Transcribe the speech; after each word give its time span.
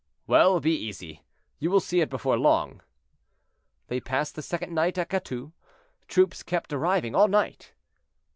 "Well, 0.25 0.59
be 0.59 0.75
easy, 0.75 1.21
you 1.59 1.69
will 1.69 1.79
see 1.79 2.01
it 2.01 2.09
before 2.09 2.35
long." 2.35 2.81
They 3.87 3.99
passed 3.99 4.33
the 4.33 4.41
second 4.41 4.73
night 4.73 4.97
at 4.97 5.09
Catus. 5.09 5.51
Troops 6.07 6.41
kept 6.41 6.73
arriving 6.73 7.13
all 7.13 7.27
night. 7.27 7.73